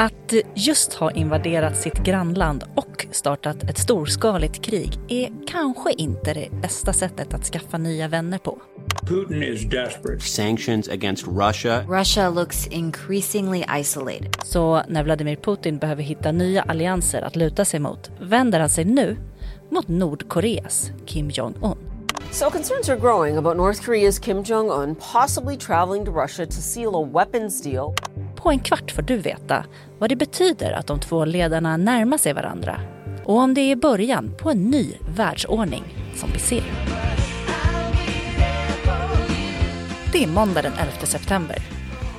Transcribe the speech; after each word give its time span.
Att 0.00 0.34
just 0.54 0.94
ha 0.94 1.10
invaderat 1.10 1.76
sitt 1.76 1.98
grannland 1.98 2.64
och 2.74 3.06
startat 3.10 3.62
ett 3.62 3.78
storskaligt 3.78 4.64
krig 4.64 4.98
är 5.08 5.30
kanske 5.46 5.92
inte 5.92 6.34
det 6.34 6.48
bästa 6.62 6.92
sättet 6.92 7.34
att 7.34 7.44
skaffa 7.44 7.78
nya 7.78 8.08
vänner 8.08 8.38
på. 8.38 8.58
Putin 9.06 9.42
is 9.42 9.62
desperate. 9.62 10.20
Sanctions 10.20 10.88
against 10.88 11.26
Russia. 11.26 11.84
Russia 11.88 12.30
looks 12.30 12.66
increasingly 12.66 13.64
isolated. 13.80 14.36
Så 14.44 14.82
när 14.88 15.04
Vladimir 15.04 15.36
Putin 15.36 15.78
behöver 15.78 16.02
hitta 16.02 16.32
nya 16.32 16.62
allianser 16.62 17.22
att 17.22 17.36
luta 17.36 17.64
sig 17.64 17.80
mot 17.80 18.10
vänder 18.20 18.60
han 18.60 18.70
sig 18.70 18.84
nu 18.84 19.16
mot 19.70 19.88
Nordkoreas 19.88 20.90
Kim 21.06 21.30
Jong-Un. 21.30 21.76
So 22.32 22.50
concerns 22.50 22.88
are 22.88 22.96
growing 22.96 23.36
about 23.36 23.56
North 23.56 23.82
Korea's 23.82 24.18
Kim 24.18 24.44
Jong 24.44 24.70
un 24.70 24.94
possibly 24.94 25.56
traveling 25.56 26.04
to 26.04 26.12
Russia 26.12 26.46
to 26.46 26.62
seal 26.62 26.94
a 26.94 27.00
weapons 27.00 27.62
deal. 27.62 27.94
På 28.42 28.50
en 28.50 28.58
kvart 28.58 28.90
får 28.90 29.02
du 29.02 29.16
veta 29.16 29.64
vad 29.98 30.08
det 30.08 30.16
betyder 30.16 30.72
att 30.72 30.86
de 30.86 31.00
två 31.00 31.24
ledarna 31.24 31.76
närmar 31.76 32.18
sig 32.18 32.32
varandra 32.32 32.80
och 33.24 33.36
om 33.36 33.54
det 33.54 33.60
är 33.60 33.76
början 33.76 34.34
på 34.38 34.50
en 34.50 34.70
ny 34.70 34.94
världsordning 35.16 35.84
som 36.16 36.30
vi 36.32 36.38
ser. 36.38 36.64
Det 40.12 40.24
är 40.24 40.28
måndag 40.28 40.62
den 40.62 40.72
11 40.72 40.92
september. 40.92 41.56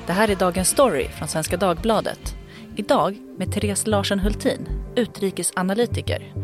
Det 0.06 0.12
här 0.12 0.30
är 0.30 0.36
Dagens 0.36 0.68
Story 0.68 1.08
från 1.08 1.28
Svenska 1.28 1.56
Dagbladet. 1.56 2.36
Idag 2.76 3.16
med 3.38 3.52
Therese 3.52 3.86
Larsen 3.86 4.18
Hultin, 4.18 4.68
utrikesanalytiker. 4.96 6.34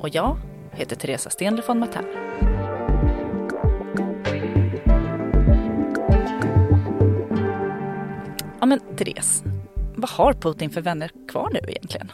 Och 0.00 0.08
jag 0.14 0.36
heter 0.72 0.96
Teresa 0.96 1.30
Stenle 1.30 1.62
von 1.66 1.78
Matern. 1.78 2.53
Ja 8.64 8.68
men 8.68 8.96
Therese, 8.96 9.42
vad 9.96 10.10
har 10.10 10.32
Putin 10.32 10.70
för 10.70 10.80
vänner 10.80 11.10
kvar 11.28 11.50
nu 11.52 11.60
egentligen? 11.68 12.12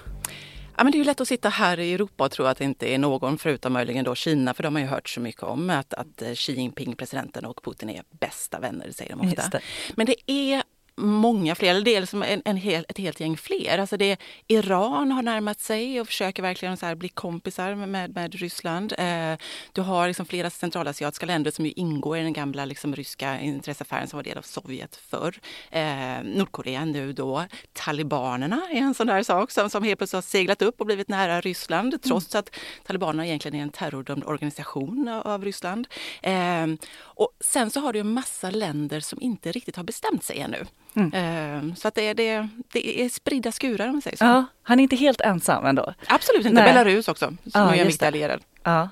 Ja, 0.76 0.84
men 0.84 0.92
det 0.92 0.96
är 0.96 0.98
ju 0.98 1.04
lätt 1.04 1.20
att 1.20 1.28
sitta 1.28 1.48
här 1.48 1.80
i 1.80 1.94
Europa 1.94 2.24
och 2.24 2.30
tro 2.30 2.44
att 2.44 2.58
det 2.58 2.64
inte 2.64 2.94
är 2.94 2.98
någon 2.98 3.38
förutom 3.38 3.72
möjligen 3.72 4.04
då 4.04 4.14
Kina, 4.14 4.54
för 4.54 4.62
de 4.62 4.74
har 4.74 4.82
ju 4.82 4.88
hört 4.88 5.08
så 5.08 5.20
mycket 5.20 5.42
om 5.42 5.70
att, 5.70 5.94
att 5.94 6.22
Xi 6.34 6.52
Jinping, 6.52 6.96
presidenten 6.96 7.44
och 7.44 7.62
Putin 7.64 7.90
är 7.90 8.02
bästa 8.20 8.60
vänner, 8.60 8.90
säger 8.90 9.10
de 9.16 9.20
ofta. 9.20 9.48
Det. 9.48 9.60
Men 9.94 10.06
det 10.06 10.16
är 10.26 10.62
många 11.00 11.54
fler, 11.54 11.70
eller 11.70 11.84
det 11.84 11.96
är 11.96 12.00
liksom 12.00 12.22
en, 12.22 12.42
en 12.44 12.56
hel, 12.56 12.84
ett 12.88 12.98
helt 12.98 13.20
gäng 13.20 13.36
fler. 13.36 13.78
Alltså 13.78 13.96
det, 13.96 14.16
Iran 14.48 15.12
har 15.12 15.22
närmat 15.22 15.60
sig 15.60 16.00
och 16.00 16.06
försöker 16.06 16.42
verkligen 16.42 16.76
så 16.76 16.96
bli 16.96 17.08
kompisar 17.08 17.74
med, 17.74 18.14
med 18.14 18.34
Ryssland. 18.34 18.94
Eh, 18.98 19.34
du 19.72 19.80
har 19.80 20.06
liksom 20.06 20.26
flera 20.26 20.50
centralasiatiska 20.50 21.26
länder 21.26 21.50
som 21.50 21.66
ju 21.66 21.72
ingår 21.72 22.18
i 22.18 22.22
den 22.22 22.32
gamla 22.32 22.64
liksom 22.64 22.96
ryska 22.96 23.40
intressesfären 23.40 24.08
som 24.08 24.16
var 24.16 24.24
del 24.24 24.38
av 24.38 24.42
Sovjet 24.42 24.96
förr. 24.96 25.40
Eh, 25.70 26.22
Nordkorea 26.24 26.84
nu 26.84 27.12
då. 27.12 27.44
Talibanerna 27.72 28.62
är 28.70 28.78
en 28.78 28.94
sån 28.94 29.06
där 29.06 29.22
sak 29.22 29.50
som, 29.50 29.70
som 29.70 29.82
helt 29.82 29.98
plötsligt 29.98 30.16
har 30.16 30.22
seglat 30.22 30.62
upp 30.62 30.80
och 30.80 30.86
blivit 30.86 31.08
nära 31.08 31.40
Ryssland 31.40 31.88
mm. 31.88 32.00
trots 32.00 32.34
att 32.34 32.56
talibanerna 32.86 33.26
egentligen 33.26 33.58
är 33.58 33.62
en 33.62 33.70
terrordömd 33.70 34.24
organisation 34.24 35.08
av, 35.08 35.26
av 35.26 35.44
Ryssland. 35.44 35.88
Eh, 36.22 36.66
och 36.98 37.30
sen 37.40 37.70
så 37.70 37.80
har 37.80 37.92
du 37.92 38.00
en 38.00 38.12
massa 38.12 38.50
länder 38.50 39.00
som 39.00 39.22
inte 39.22 39.52
riktigt 39.52 39.76
har 39.76 39.84
bestämt 39.84 40.24
sig 40.24 40.40
ännu. 40.40 40.66
Mm. 40.96 41.10
Ehm, 41.14 41.77
så 41.77 41.88
att 41.88 41.94
det, 41.94 42.08
är, 42.08 42.14
det, 42.14 42.48
det 42.72 43.02
är 43.05 43.08
spridda 43.08 43.52
skurar 43.52 43.86
om 43.86 43.92
man 43.92 44.02
säger 44.02 44.16
så. 44.16 44.24
Ja, 44.24 44.44
han 44.62 44.80
är 44.80 44.83
inte 44.83 44.96
helt 44.96 45.20
ensam 45.20 45.66
ändå. 45.66 45.94
Absolut 46.06 46.46
inte. 46.46 46.62
Nej. 46.62 46.72
Belarus 46.72 47.08
också, 47.08 47.27
som 47.27 47.36
ja, 47.55 47.74
är 47.74 47.84
viktig 47.84 48.06
allierad. 48.06 48.41
Ja. 48.62 48.88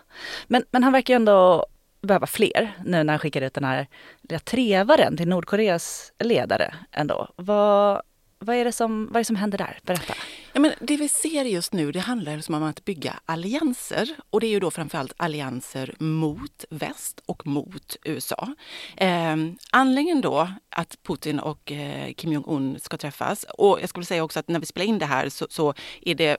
Men, 0.46 0.64
men 0.70 0.82
han 0.82 0.92
verkar 0.92 1.14
ju 1.14 1.16
ändå 1.16 1.66
behöva 2.00 2.26
fler 2.26 2.72
nu 2.84 3.04
när 3.04 3.12
han 3.12 3.18
skickar 3.18 3.42
ut 3.42 3.54
den 3.54 3.64
här 3.64 3.86
lilla 4.22 4.38
trevaren 4.38 5.16
till 5.16 5.28
Nordkoreas 5.28 6.12
ledare 6.18 6.74
ändå. 6.92 7.28
Vad, 7.36 8.02
vad 8.38 8.56
är, 8.56 8.64
det 8.64 8.72
som, 8.72 9.06
vad 9.06 9.16
är 9.16 9.20
det 9.20 9.24
som 9.24 9.36
händer 9.36 9.58
där? 9.58 9.78
Berätta. 9.82 10.14
Ja, 10.58 10.62
men 10.62 10.72
det 10.80 10.96
vi 10.96 11.08
ser 11.08 11.44
just 11.44 11.72
nu 11.72 11.92
det 11.92 12.00
handlar 12.00 12.42
om 12.48 12.62
att 12.62 12.84
bygga 12.84 13.20
allianser. 13.24 14.10
Och 14.30 14.40
det 14.40 14.46
är 14.46 14.50
ju 14.50 14.60
då 14.60 14.70
framförallt 14.70 15.12
allianser 15.16 15.94
mot 15.98 16.64
väst 16.70 17.20
och 17.26 17.46
mot 17.46 17.96
USA. 18.04 18.54
Eh, 18.96 19.36
anledningen 19.70 20.20
då 20.20 20.48
att 20.70 20.98
Putin 21.02 21.40
och 21.40 21.72
eh, 21.72 22.12
Kim 22.12 22.32
Jong-Un 22.32 22.78
ska 22.80 22.96
träffas. 22.96 23.46
Och 23.58 23.78
jag 23.82 23.88
skulle 23.88 24.06
säga 24.06 24.24
också 24.24 24.40
att 24.40 24.48
när 24.48 24.60
vi 24.60 24.66
spelar 24.66 24.86
in 24.86 24.98
det 24.98 25.06
här 25.06 25.28
så, 25.28 25.46
så 25.50 25.74
är 26.00 26.14
det 26.14 26.36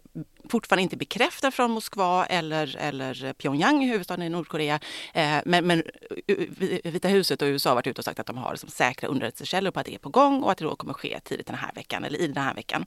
fortfarande 0.49 0.83
inte 0.83 0.97
bekräftat 0.97 1.53
från 1.53 1.71
Moskva 1.71 2.25
eller, 2.25 2.77
eller 2.77 3.33
Pyongyang, 3.33 3.87
huvudstaden 3.87 4.25
i 4.25 4.29
Nordkorea. 4.29 4.79
Eh, 5.13 5.37
men, 5.45 5.67
men 5.67 5.83
eh, 6.27 6.35
Vita 6.83 7.07
huset 7.07 7.41
och 7.41 7.45
USA 7.45 7.69
har 7.69 7.75
varit 7.75 7.87
ute 7.87 8.01
och 8.01 8.05
sagt 8.05 8.19
att 8.19 8.27
de 8.27 8.37
har 8.37 8.51
liksom 8.51 8.69
säkra 8.69 9.09
underrättelsekällor 9.09 9.71
på 9.71 9.79
att 9.79 9.85
det 9.85 9.93
är 9.93 9.99
på 9.99 10.09
gång 10.09 10.43
och 10.43 10.51
att 10.51 10.57
det 10.57 10.65
då 10.65 10.75
kommer 10.75 10.93
ske 10.93 11.19
tidigt 11.23 11.47
den 11.47 11.55
här 11.55 11.71
veckan, 11.75 12.03
eller 12.03 12.21
i 12.21 12.27
den 12.27 12.43
här 12.43 12.53
veckan. 12.53 12.85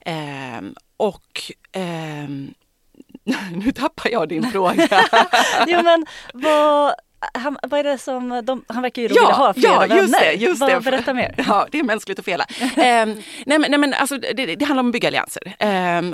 Eh, 0.00 0.51
och 0.96 1.42
eh, 1.72 2.28
nu 3.52 3.72
tappar 3.72 4.10
jag 4.10 4.28
din 4.28 4.50
fråga. 4.50 4.88
jo 5.66 5.82
men 5.82 6.06
vad 6.34 6.94
han, 7.34 7.58
vad 7.62 7.80
är 7.80 7.84
det 7.84 7.98
som, 7.98 8.42
de, 8.44 8.64
han 8.68 8.82
verkar 8.82 9.02
ju 9.02 9.08
ja, 9.12 9.32
ha 9.32 9.54
flera 9.54 9.72
ja, 9.72 9.80
vänner. 9.80 9.96
Just 9.96 10.20
det, 10.20 10.32
just 10.32 10.66
det. 10.66 10.80
Berätta 10.80 11.14
mer. 11.14 11.34
Ja, 11.48 11.66
det 11.70 11.78
är 11.78 11.82
mänskligt 11.82 12.18
att 12.18 12.24
fela. 12.24 12.46
eh, 12.60 12.66
nej, 12.76 13.16
men, 13.46 13.60
nej 13.60 13.78
men 13.78 13.94
alltså 13.94 14.18
det, 14.18 14.56
det 14.56 14.64
handlar 14.64 14.80
om 14.80 14.88
att 14.88 14.92
bygga 14.92 15.08
allianser. 15.08 15.54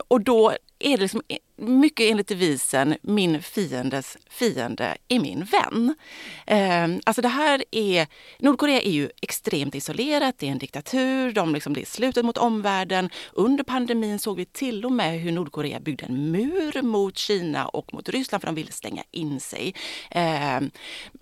Och 0.09 0.21
då 0.21 0.53
är 0.79 0.97
det 0.97 1.03
liksom 1.03 1.23
mycket 1.57 2.11
enligt 2.11 2.29
devisen 2.29 2.95
min 3.03 3.43
fiendes 3.43 4.17
fiende 4.31 4.97
är 5.09 5.21
min 5.21 5.45
vän. 5.45 5.95
Eh, 6.47 7.01
alltså 7.07 7.23
det 7.23 7.29
här 7.29 7.65
är, 7.71 8.07
Nordkorea 8.39 8.81
är 8.81 8.91
ju 8.91 9.11
extremt 9.23 9.75
isolerat, 9.75 10.35
det 10.39 10.47
är 10.47 10.51
en 10.51 10.59
diktatur, 10.59 11.33
de 11.33 11.55
liksom, 11.55 11.75
det 11.75 11.81
är 11.81 11.87
slutet 11.87 12.25
mot 12.25 12.39
omvärlden. 12.39 13.11
Under 13.33 13.65
pandemin 13.65 14.19
såg 14.19 14.37
vi 14.37 14.45
till 14.45 14.85
och 14.85 14.93
med 14.93 15.21
hur 15.21 15.33
Nordkorea 15.33 15.81
byggde 15.81 16.05
en 16.05 16.31
mur 16.31 16.83
mot 16.83 17.19
Kina 17.19 17.69
och 17.69 17.95
mot 17.95 18.09
Ryssland 18.09 18.43
för 18.43 18.47
de 18.49 18.55
ville 18.55 18.73
stänga 18.73 19.03
in 19.11 19.41
sig. 19.41 19.75
Eh, 20.11 20.61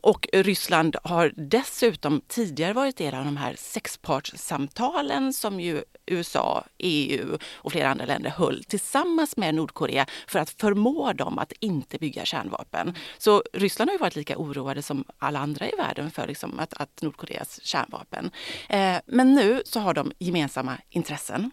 och 0.00 0.28
Ryssland 0.33 0.97
har 1.03 1.33
dessutom 1.37 2.21
tidigare 2.28 2.72
varit 2.72 2.97
del 2.97 3.15
av 3.15 3.25
de 3.25 3.37
här 3.37 3.55
sexpartssamtalen 3.59 5.33
som 5.33 5.61
ju 5.61 5.83
USA, 6.06 6.65
EU 6.78 7.39
och 7.55 7.72
flera 7.72 7.89
andra 7.89 8.06
länder 8.06 8.31
höll 8.31 8.65
tillsammans 8.65 9.37
med 9.37 9.55
Nordkorea 9.55 10.06
för 10.27 10.39
att 10.39 10.50
förmå 10.50 11.12
dem 11.12 11.39
att 11.39 11.53
inte 11.61 11.99
bygga 11.99 12.25
kärnvapen. 12.25 12.94
Så 13.19 13.43
Ryssland 13.53 13.91
har 13.91 13.94
ju 13.94 13.99
varit 13.99 14.16
lika 14.16 14.39
oroade 14.39 14.83
som 14.83 15.05
alla 15.19 15.39
andra 15.39 15.69
i 15.69 15.72
världen 15.77 16.11
för 16.11 16.27
liksom 16.27 16.59
att, 16.59 16.75
att 16.75 17.03
Nordkoreas 17.03 17.61
kärnvapen. 17.62 18.31
Eh, 18.69 18.97
men 19.06 19.34
nu 19.34 19.62
så 19.65 19.81
har 19.81 19.95
de 19.95 20.12
gemensamma 20.19 20.78
intressen. 20.91 21.50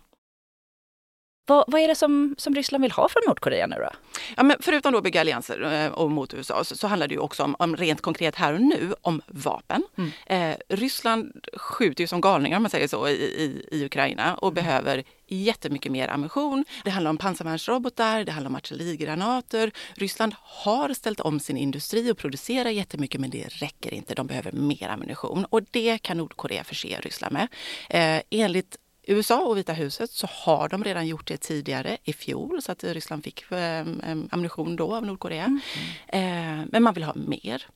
Vad, 1.45 1.63
vad, 1.67 1.81
är 1.81 1.87
det 1.87 1.95
som, 1.95 2.35
som 2.37 2.55
Ryssland 2.55 2.81
vill 2.81 2.91
ha 2.91 3.09
från 3.09 3.21
Nordkorea 3.27 3.67
nu 3.67 3.75
då? 3.75 3.89
Ja, 4.37 4.43
men 4.43 4.57
förutom 4.59 4.91
då 4.91 4.97
att 4.97 5.03
bygga 5.03 5.21
allianser 5.21 5.85
eh, 5.85 5.91
och 5.91 6.11
mot 6.11 6.33
USA 6.33 6.63
så, 6.63 6.75
så, 6.75 6.87
handlar 6.87 7.07
det 7.07 7.13
ju 7.13 7.19
också 7.19 7.43
om, 7.43 7.55
om, 7.59 7.77
rent 7.77 8.01
konkret 8.01 8.35
här 8.35 8.53
och 8.53 8.61
nu 8.61 8.93
om 9.01 9.21
vapen. 9.27 9.83
Mm. 9.97 10.11
Eh, 10.25 10.57
Ryssland 10.69 11.45
skjuter 11.53 12.03
ju 12.03 12.07
som 12.07 12.21
galningar 12.21 12.57
om 12.57 12.63
man 12.63 12.69
säger 12.69 12.87
så 12.87 13.07
i, 13.07 13.13
i, 13.13 13.67
i 13.71 13.85
Ukraina 13.85 14.35
och 14.35 14.51
mm. 14.51 14.63
behöver 14.63 15.03
jättemycket 15.27 15.91
mer 15.91 16.07
ammunition. 16.07 16.65
Det 16.83 16.89
handlar 16.89 17.09
om 17.09 17.17
pansarvärnsrobotar, 17.17 18.23
det 18.23 18.31
handlar 18.31 18.49
om 18.49 18.55
artillerigranater. 18.55 19.71
Ryssland 19.93 20.35
har 20.39 20.93
ställt 20.93 21.19
om 21.19 21.39
sin 21.39 21.57
industri 21.57 22.11
och 22.11 22.17
producerar 22.17 22.69
jättemycket 22.69 23.21
men 23.21 23.29
det 23.29 23.47
räcker 23.47 23.93
inte. 23.93 24.15
De 24.15 24.27
behöver 24.27 24.51
mer 24.51 24.89
ammunition 24.89 25.45
och 25.49 25.61
det 25.71 25.97
kan 25.97 26.17
Nordkorea 26.17 26.63
förse 26.63 26.99
Ryssland 27.01 27.33
med. 27.33 27.47
Eh, 27.89 28.21
enligt 28.29 28.77
USA 29.03 29.41
och 29.41 29.57
Vita 29.57 29.73
huset 29.73 30.11
så 30.11 30.27
har 30.31 30.69
de 30.69 30.83
redan 30.83 31.07
gjort 31.07 31.27
det 31.27 31.37
tidigare 31.37 31.97
i 32.03 32.13
fjol 32.13 32.61
så 32.61 32.71
att 32.71 32.83
Ryssland 32.83 33.23
fick 33.23 33.51
eh, 33.51 33.85
ammunition 34.29 34.75
då 34.75 34.95
av 34.95 35.05
Nordkorea. 35.05 35.45
Mm. 35.45 36.61
Eh, 36.61 36.67
men 36.71 36.83
man 36.83 36.93
vill 36.93 37.03
ha 37.03 37.13
mer. 37.15 37.67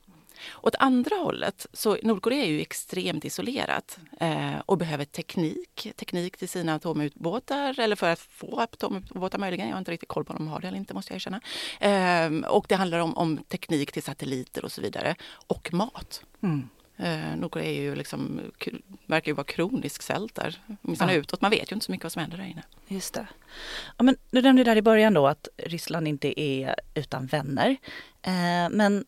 Åt 0.62 0.74
andra 0.78 1.16
hållet, 1.16 1.66
så 1.72 1.96
Nordkorea 2.02 2.44
är 2.44 2.48
ju 2.48 2.60
extremt 2.60 3.24
isolerat 3.24 3.98
eh, 4.20 4.58
och 4.66 4.78
behöver 4.78 5.04
teknik. 5.04 5.88
Teknik 5.96 6.36
till 6.36 6.48
sina 6.48 6.74
atomubåtar 6.74 7.80
eller 7.80 7.96
för 7.96 8.10
att 8.10 8.20
få 8.20 8.60
atomubåtar 8.60 9.38
möjligen. 9.38 9.66
Jag 9.68 9.74
har 9.74 9.78
inte 9.78 9.90
riktigt 9.90 10.08
koll 10.08 10.24
på 10.24 10.32
om 10.32 10.38
de 10.38 10.48
har 10.48 10.60
det 10.60 10.68
eller 10.68 10.78
inte 10.78 10.94
måste 10.94 11.12
jag 11.12 11.16
erkänna. 11.16 11.40
Eh, 11.80 12.50
och 12.50 12.66
det 12.68 12.74
handlar 12.74 12.98
om, 12.98 13.16
om, 13.16 13.36
teknik 13.36 13.92
till 13.92 14.02
satelliter 14.02 14.64
och 14.64 14.72
så 14.72 14.80
vidare. 14.80 15.14
Och 15.46 15.72
mat. 15.72 16.22
Mm. 16.42 16.68
Eh, 16.98 17.36
Nordkorea 17.36 17.68
är 17.68 17.80
ju 17.80 17.94
liksom, 17.94 18.40
verkar 19.06 19.30
ju 19.30 19.34
vara 19.34 19.44
kronisk 19.44 20.02
svält 20.02 20.34
där. 20.34 20.62
Åtminstone 20.82 21.12
ja. 21.12 21.18
utåt. 21.18 21.40
Man 21.40 21.50
vet 21.50 21.72
ju 21.72 21.74
inte 21.74 21.86
så 21.86 21.92
mycket 21.92 22.04
vad 22.04 22.12
som 22.12 22.20
händer 22.20 22.38
där 22.38 22.44
inne. 22.44 22.62
Just 22.88 23.14
det. 23.14 23.26
Ja, 23.96 24.04
men 24.04 24.16
du 24.30 24.42
nämnde 24.42 24.64
där 24.64 24.76
i 24.76 24.82
början 24.82 25.14
då 25.14 25.26
att 25.26 25.48
Ryssland 25.56 26.08
inte 26.08 26.40
är 26.40 26.74
utan 26.94 27.26
vänner. 27.26 27.76
Eh, 28.22 28.70
men 28.70 29.04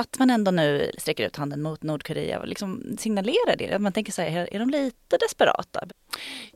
att 0.00 0.18
man 0.18 0.30
ändå 0.30 0.50
nu 0.50 0.90
sträcker 0.98 1.26
ut 1.26 1.36
handen 1.36 1.62
mot 1.62 1.82
Nordkorea 1.82 2.40
och 2.40 2.48
liksom 2.48 2.96
signalerar 2.98 3.56
det? 3.56 3.78
Man 3.78 3.92
tänker 3.92 4.12
så 4.12 4.22
här, 4.22 4.54
är 4.54 4.58
de 4.58 4.70
lite 4.70 5.16
desperata? 5.16 5.84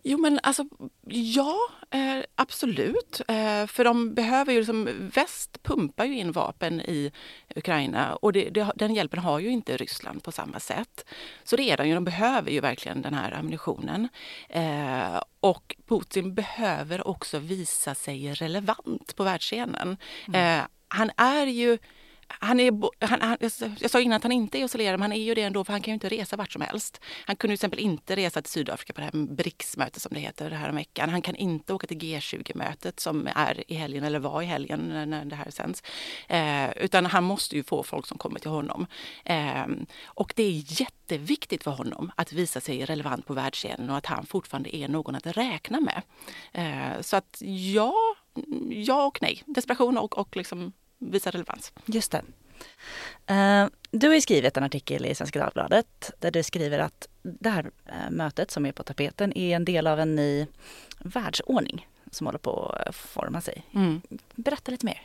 Jo 0.03 0.19
men 0.19 0.41
alltså 0.43 0.65
ja, 1.09 1.57
eh, 1.91 2.25
absolut. 2.35 3.21
Eh, 3.29 3.67
för 3.67 3.85
de 3.85 4.15
behöver 4.15 4.53
ju, 4.53 4.59
liksom, 4.59 5.11
väst 5.15 5.63
pumpar 5.63 6.05
ju 6.05 6.19
in 6.19 6.33
vapen 6.33 6.81
i 6.81 7.13
Ukraina 7.57 8.15
och 8.15 8.33
det, 8.33 8.51
det, 8.51 8.73
den 8.77 8.95
hjälpen 8.95 9.19
har 9.19 9.39
ju 9.39 9.49
inte 9.49 9.77
Ryssland 9.77 10.23
på 10.23 10.33
samma 10.33 10.61
sätt. 10.61 11.05
Så 11.45 11.57
det 11.57 11.63
är 11.63 11.77
de 11.77 11.89
ju, 11.89 11.95
de 11.95 12.05
behöver 12.05 12.51
ju 12.51 12.61
verkligen 12.61 13.03
den 13.03 13.15
här 13.15 13.33
ammunitionen. 13.33 14.09
Eh, 14.49 15.23
och 15.41 15.77
Putin 15.89 16.35
behöver 16.35 17.09
också 17.09 17.39
visa 17.39 17.95
sig 17.95 18.33
relevant 18.33 19.17
på 19.17 19.25
världsscenen. 19.25 19.97
Mm. 20.29 20.67
Han 20.89 21.11
är 21.17 21.47
ju 21.47 21.79
han 22.41 22.61
är, 22.61 23.07
han, 23.07 23.21
han, 23.21 23.37
jag 23.81 23.91
sa 23.91 24.01
innan 24.01 24.17
att 24.17 24.23
han 24.23 24.33
inte 24.33 24.59
är 24.59 24.65
isolerad, 24.65 25.01
men 25.01 25.11
han 25.11 25.21
är 25.21 25.25
ju 25.25 25.35
det 25.35 25.43
ändå 25.43 25.65
för 25.65 25.73
han 25.73 25.83
kan 25.83 25.93
ju 25.93 25.95
inte 25.95 26.09
resa 26.09 26.37
vart 26.37 26.53
som 26.53 26.63
helst. 26.63 27.01
Han 27.27 27.37
kunde 27.37 27.53
till 27.53 27.55
exempel 27.55 27.79
inte 27.79 28.17
resa 28.17 28.43
till 28.43 28.53
Sydafrika 28.53 28.93
på 28.93 29.01
det 29.01 29.05
här 29.05 29.27
BRICS-mötet 29.27 30.03
som 30.03 30.15
det 30.15 30.21
heter 30.21 30.51
det 30.51 30.57
här 30.57 30.69
om 30.69 30.77
veckan. 30.77 31.09
Han 31.11 31.23
kan 31.23 31.35
inte 31.35 31.75
åka 31.75 31.87
till 31.87 31.99
G20-mötet 31.99 33.01
som 33.01 33.29
är 33.35 33.65
i 33.71 33.75
helgen 33.75 34.05
eller 34.05 34.19
var 34.19 34.43
i 34.43 34.45
helgen 34.45 34.81
när, 34.81 35.07
när 35.07 35.25
det 35.25 35.37
här 35.37 35.51
sänds. 35.51 35.83
Eh, 36.29 36.71
utan 36.85 37.07
han 37.07 37.25
måste 37.25 37.57
ju 37.57 37.63
få 37.63 37.83
folk 37.83 38.07
som 38.07 38.19
kommer 38.19 38.41
till 38.41 38.51
honom. 38.51 38.87
Eh, 39.25 39.67
och 40.05 40.33
det 40.37 40.43
är 40.43 40.81
jätteviktigt 40.81 41.65
för 41.65 41.71
honom 41.71 42.13
att 42.17 42.33
visa 42.33 42.61
sig 42.61 42.85
relevant 42.85 43.27
på 43.27 43.35
världsscenen 43.35 43.91
och 43.91 43.97
att 43.97 44.07
han 44.07 44.27
fortfarande 44.27 44.77
är 44.77 44.89
någon 44.89 45.15
att 45.15 45.27
räkna 45.27 45.81
med. 45.81 46.03
Eh, 46.53 47.01
så 47.01 47.17
att 47.17 47.43
ja, 47.45 47.95
ja 48.69 49.07
och 49.07 49.19
nej. 49.23 49.43
Desperation 49.47 49.99
och, 49.99 50.19
och 50.19 50.37
liksom 50.37 50.73
visa 51.11 51.31
relevans. 51.31 51.73
Just 51.87 52.13
det. 52.13 52.23
Uh, 53.31 53.71
du 53.91 54.09
har 54.09 54.21
skrivit 54.21 54.57
en 54.57 54.65
artikel 54.65 55.07
i 55.07 55.15
Svenska 55.15 55.39
Dagbladet 55.39 56.11
där 56.19 56.31
du 56.31 56.43
skriver 56.43 56.79
att 56.79 57.09
det 57.23 57.51
här 57.51 57.65
uh, 57.65 58.11
mötet 58.11 58.51
som 58.51 58.67
är 58.67 58.73
på 58.73 58.83
tapeten 58.83 59.37
är 59.39 59.57
en 59.57 59.65
del 59.65 59.87
av 59.87 60.01
en 60.01 60.15
ny 60.17 60.47
världsordning 60.99 61.89
som 62.11 62.27
håller 62.27 62.39
på 62.39 62.67
att 62.87 62.97
forma 62.97 63.41
sig. 63.41 63.63
Mm. 63.75 64.03
Berätta 64.35 64.71
lite 64.71 64.87
mer. 64.87 65.03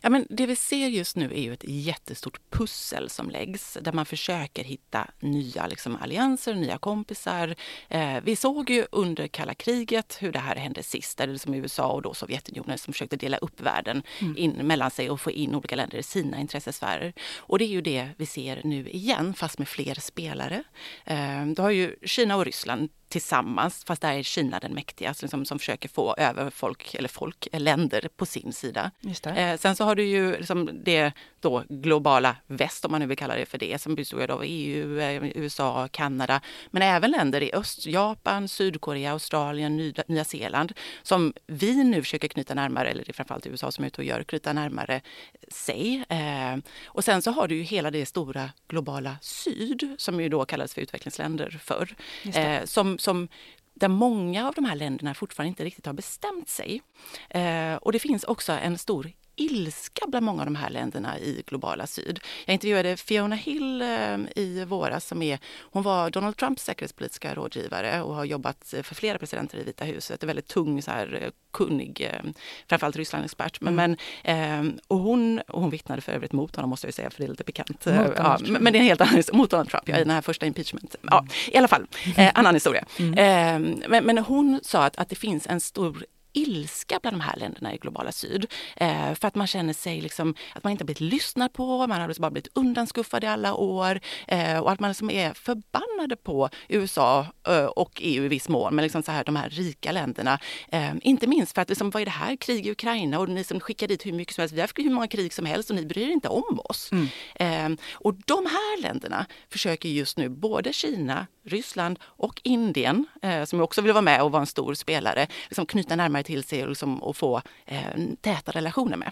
Ja, 0.00 0.08
men 0.08 0.26
det 0.30 0.46
vi 0.46 0.56
ser 0.56 0.88
just 0.88 1.16
nu 1.16 1.24
är 1.24 1.40
ju 1.40 1.52
ett 1.52 1.64
jättestort 1.64 2.40
pussel 2.50 3.10
som 3.10 3.30
läggs 3.30 3.78
där 3.80 3.92
man 3.92 4.06
försöker 4.06 4.64
hitta 4.64 5.10
nya 5.20 5.66
liksom, 5.66 5.96
allianser, 5.96 6.54
nya 6.54 6.78
kompisar. 6.78 7.54
Eh, 7.88 8.20
vi 8.22 8.36
såg 8.36 8.70
ju 8.70 8.86
under 8.92 9.28
kalla 9.28 9.54
kriget 9.54 10.16
hur 10.20 10.32
det 10.32 10.38
här 10.38 10.56
hände 10.56 10.82
sist, 10.82 11.18
där 11.18 11.26
det 11.26 11.32
liksom 11.32 11.54
USA 11.54 11.92
och 11.92 12.02
då 12.02 12.14
Sovjetunionen 12.14 12.78
som 12.78 12.92
försökte 12.92 13.16
dela 13.16 13.36
upp 13.36 13.60
världen 13.60 14.02
mm. 14.20 14.36
in, 14.36 14.50
mellan 14.52 14.90
sig 14.90 15.10
och 15.10 15.20
få 15.20 15.30
in 15.30 15.54
olika 15.54 15.76
länder 15.76 15.98
i 15.98 16.02
sina 16.02 16.40
intressesfärer. 16.40 17.12
Och 17.36 17.58
det 17.58 17.64
är 17.64 17.68
ju 17.68 17.80
det 17.80 18.08
vi 18.16 18.26
ser 18.26 18.60
nu 18.64 18.88
igen, 18.88 19.34
fast 19.34 19.58
med 19.58 19.68
fler 19.68 19.94
spelare. 19.94 20.62
Eh, 21.04 21.46
då 21.46 21.62
har 21.62 21.70
ju 21.70 21.96
Kina 22.02 22.36
och 22.36 22.44
Ryssland 22.44 22.90
tillsammans, 23.08 23.84
fast 23.84 24.02
där 24.02 24.12
är 24.12 24.22
Kina 24.22 24.58
den 24.58 24.74
mäktigaste 24.74 25.24
liksom, 25.24 25.44
som 25.44 25.58
försöker 25.58 25.88
få 25.88 26.14
över 26.14 26.50
folk, 26.50 26.94
eller 26.94 27.08
folk, 27.08 27.48
länder 27.52 28.08
på 28.16 28.26
sin 28.26 28.52
sida. 28.52 28.90
Eh, 29.36 29.58
sen 29.58 29.76
så 29.76 29.84
har 29.84 29.94
du 29.94 30.04
ju 30.04 30.36
liksom 30.36 30.70
det 30.84 31.12
då 31.40 31.64
globala 31.68 32.36
väst, 32.46 32.84
om 32.84 32.90
man 32.90 33.00
nu 33.00 33.06
vill 33.06 33.18
kalla 33.18 33.36
det 33.36 33.46
för 33.46 33.58
det, 33.58 33.80
som 33.80 33.94
består 33.94 34.30
av 34.30 34.42
EU, 34.44 35.00
eh, 35.00 35.24
USA, 35.24 35.88
Kanada, 35.88 36.40
men 36.70 36.82
även 36.82 37.10
länder 37.10 37.42
i 37.42 37.52
öst, 37.52 37.86
Japan, 37.86 38.48
Sydkorea, 38.48 39.12
Australien, 39.12 39.76
Nya, 39.76 40.04
Nya 40.08 40.24
Zeeland, 40.24 40.72
som 41.02 41.32
vi 41.46 41.84
nu 41.84 42.02
försöker 42.02 42.28
knyta 42.28 42.54
närmare, 42.54 42.90
eller 42.90 43.04
det 43.04 43.10
är 43.10 43.14
framförallt 43.14 43.46
USA 43.46 43.72
som 43.72 43.84
är 43.84 43.88
ute 43.88 44.00
och 44.00 44.04
gör, 44.04 44.22
knyta 44.22 44.52
närmare 44.52 45.00
sig. 45.48 46.04
Eh, 46.08 46.56
och 46.84 47.04
sen 47.04 47.22
så 47.22 47.30
har 47.30 47.48
du 47.48 47.56
ju 47.56 47.62
hela 47.62 47.90
det 47.90 48.06
stora 48.06 48.50
globala 48.68 49.16
syd, 49.22 49.94
som 49.98 50.20
ju 50.20 50.28
då 50.28 50.44
kallades 50.44 50.74
för 50.74 50.80
utvecklingsländer 50.80 51.60
förr, 51.62 51.94
eh, 52.34 52.64
som, 52.64 52.97
som 52.98 53.28
där 53.74 53.88
många 53.88 54.48
av 54.48 54.54
de 54.54 54.64
här 54.64 54.76
länderna 54.76 55.14
fortfarande 55.14 55.48
inte 55.48 55.64
riktigt 55.64 55.86
har 55.86 55.92
bestämt 55.92 56.48
sig. 56.48 56.82
Eh, 57.30 57.74
och 57.74 57.92
det 57.92 57.98
finns 57.98 58.24
också 58.24 58.52
en 58.52 58.78
stor 58.78 59.12
ilska 59.40 60.06
bland 60.08 60.26
många 60.26 60.42
av 60.42 60.46
de 60.46 60.56
här 60.56 60.70
länderna 60.70 61.18
i 61.18 61.42
globala 61.46 61.86
syd. 61.86 62.20
Jag 62.46 62.54
intervjuade 62.54 62.96
Fiona 62.96 63.36
Hill 63.36 63.82
eh, 63.82 64.18
i 64.36 64.64
våras 64.64 65.06
som 65.06 65.22
är, 65.22 65.38
hon 65.60 65.82
var 65.82 66.10
Donald 66.10 66.36
Trumps 66.36 66.64
säkerhetspolitiska 66.64 67.34
rådgivare 67.34 68.02
och 68.02 68.14
har 68.14 68.24
jobbat 68.24 68.74
för 68.82 68.94
flera 68.94 69.18
presidenter 69.18 69.58
i 69.58 69.64
Vita 69.64 69.84
huset. 69.84 70.22
En 70.22 70.26
väldigt 70.26 70.46
tung, 70.46 70.82
så 70.82 70.90
här, 70.90 71.18
eh, 71.22 71.30
kunnig, 71.52 72.00
eh, 72.00 72.30
framförallt 72.68 72.96
Ryssland-expert. 72.96 73.60
Men, 73.60 73.78
mm. 73.78 73.96
men, 74.24 74.80
och 74.88 74.98
hon, 74.98 75.38
och 75.48 75.60
hon 75.60 75.70
vittnade 75.70 76.02
för 76.02 76.12
övrigt 76.12 76.32
mot 76.32 76.56
honom 76.56 76.70
måste 76.70 76.86
jag 76.86 76.94
säga 76.94 77.10
för 77.10 77.18
det 77.18 77.26
är 77.26 77.28
lite 77.28 77.44
pikant. 77.44 77.86
Ja, 77.86 78.38
men 78.48 78.72
det 78.72 78.78
är 78.78 78.80
en 78.80 78.86
helt 78.86 79.00
annan 79.00 79.22
mot 79.32 79.50
Donald 79.50 79.70
Trump, 79.70 79.88
ja, 79.88 79.96
i 79.96 79.98
den 79.98 80.10
här 80.10 80.22
första 80.22 80.46
impeachment. 80.46 80.96
Ja, 81.02 81.26
I 81.48 81.56
alla 81.56 81.68
fall, 81.68 81.86
eh, 82.16 82.32
annan 82.38 82.54
historia. 82.54 82.84
Mm. 82.98 83.82
men, 83.88 84.04
men 84.04 84.18
hon 84.18 84.60
sa 84.62 84.84
att, 84.84 84.96
att 84.96 85.08
det 85.08 85.16
finns 85.16 85.46
en 85.46 85.60
stor 85.60 86.04
ilska 86.38 86.98
bland 87.02 87.16
de 87.16 87.20
här 87.20 87.36
länderna 87.36 87.74
i 87.74 87.76
globala 87.76 88.12
syd. 88.12 88.46
Eh, 88.76 89.14
för 89.14 89.28
att 89.28 89.34
man 89.34 89.46
känner 89.46 89.72
sig 89.72 90.00
liksom, 90.00 90.34
att 90.54 90.64
man 90.64 90.70
inte 90.70 90.84
blivit 90.84 91.00
lyssnad 91.00 91.52
på, 91.52 91.86
man 91.86 92.00
har 92.00 92.20
bara 92.20 92.30
blivit 92.30 92.52
undanskuffad 92.54 93.24
i 93.24 93.26
alla 93.26 93.54
år 93.54 94.00
eh, 94.28 94.58
och 94.58 94.72
att 94.72 94.80
man 94.80 94.90
liksom 94.90 95.10
är 95.10 95.34
förbannade 95.34 96.16
på 96.16 96.48
USA 96.68 97.26
eh, 97.48 97.64
och 97.64 97.92
EU 98.02 98.24
i 98.24 98.28
viss 98.28 98.48
mån, 98.48 98.74
men 98.74 98.82
liksom 98.82 99.02
så 99.02 99.12
här, 99.12 99.24
de 99.24 99.36
här 99.36 99.50
rika 99.50 99.92
länderna. 99.92 100.38
Eh, 100.68 100.90
inte 101.02 101.26
minst 101.26 101.54
för 101.54 101.62
att 101.62 101.68
liksom, 101.68 101.90
vad 101.90 102.02
är 102.02 102.04
det 102.04 102.10
här, 102.10 102.36
krig 102.36 102.66
i 102.66 102.70
Ukraina 102.70 103.18
och 103.18 103.28
ni 103.28 103.44
som 103.44 103.60
skickar 103.60 103.88
dit 103.88 104.06
hur 104.06 104.12
mycket 104.12 104.34
som 104.34 104.42
helst, 104.42 104.54
vi 104.54 104.60
har 104.60 104.68
hur 104.76 104.90
många 104.90 105.08
krig 105.08 105.32
som 105.32 105.46
helst 105.46 105.70
och 105.70 105.76
ni 105.76 105.86
bryr 105.86 106.08
er 106.08 106.12
inte 106.12 106.28
om 106.28 106.60
oss. 106.64 106.90
Mm. 106.92 107.08
Eh, 107.34 107.78
och 107.92 108.14
de 108.14 108.46
här 108.46 108.82
länderna 108.82 109.26
försöker 109.48 109.88
just 109.88 110.18
nu, 110.18 110.28
både 110.28 110.72
Kina, 110.72 111.26
Ryssland 111.44 111.98
och 112.02 112.40
Indien, 112.44 113.06
eh, 113.22 113.44
som 113.44 113.60
också 113.60 113.80
vill 113.80 113.92
vara 113.92 114.02
med 114.02 114.22
och 114.22 114.32
vara 114.32 114.40
en 114.40 114.46
stor 114.46 114.74
spelare, 114.74 115.26
liksom 115.48 115.66
knyta 115.66 115.96
närmare 115.96 116.22
till 116.28 116.44
sig 116.44 116.62
och, 116.62 116.68
liksom, 116.68 117.02
och 117.02 117.16
få 117.16 117.42
eh, 117.66 117.78
täta 118.20 118.52
relationer 118.52 118.96
med. 118.96 119.10